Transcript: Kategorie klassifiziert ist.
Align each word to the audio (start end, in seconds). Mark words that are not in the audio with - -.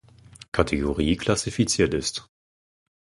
Kategorie 0.51 1.15
klassifiziert 1.15 1.93
ist. 1.93 2.27